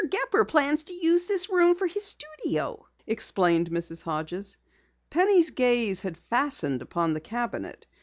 [0.09, 4.01] Gepper plans to use this room for his studio," explained Mrs.
[4.01, 4.57] Hodges.
[5.11, 7.85] Penny's gaze had fastened upon the cabinet.